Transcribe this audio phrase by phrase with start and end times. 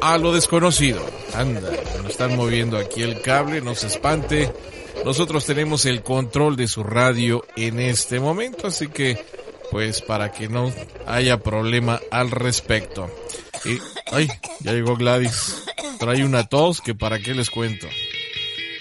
[0.00, 1.04] a lo desconocido.
[1.34, 1.70] Anda,
[2.02, 4.52] nos están moviendo aquí el cable, no se espante.
[5.04, 9.18] Nosotros tenemos el control de su radio en este momento, así que
[9.70, 10.72] pues para que no
[11.06, 13.10] haya problema al respecto.
[13.64, 13.78] Y,
[14.12, 14.28] ay,
[14.60, 15.64] ya llegó Gladys.
[15.98, 17.86] Trae una tos que para qué les cuento.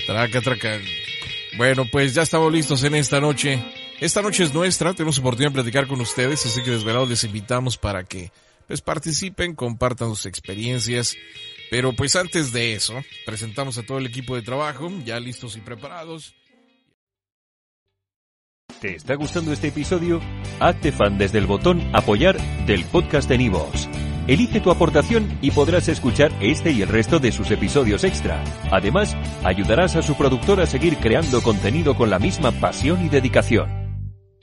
[0.06, 0.80] Traca, traca.
[1.58, 3.64] Bueno, pues ya estamos listos en esta noche.
[4.00, 7.78] Esta noche es nuestra, tenemos oportunidad de platicar con ustedes, así que desvelados les invitamos
[7.78, 8.30] para que
[8.68, 11.16] pues participen, compartan sus experiencias.
[11.70, 12.94] Pero pues antes de eso,
[13.26, 16.36] presentamos a todo el equipo de trabajo, ya listos y preparados.
[18.80, 20.22] ¿Te está gustando este episodio?
[20.60, 23.88] Hazte fan desde el botón apoyar del podcast de Nivos.
[24.28, 28.44] Elige tu aportación y podrás escuchar este y el resto de sus episodios extra.
[28.72, 33.85] Además, ayudarás a su productor a seguir creando contenido con la misma pasión y dedicación.